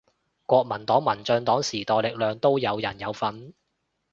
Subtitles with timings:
[0.47, 3.53] 國民黨民進黨時代力量都有人有份